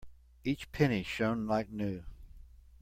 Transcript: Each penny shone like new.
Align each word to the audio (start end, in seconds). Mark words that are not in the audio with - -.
Each 0.43 0.71
penny 0.71 1.03
shone 1.03 1.45
like 1.45 1.69
new. 1.69 2.01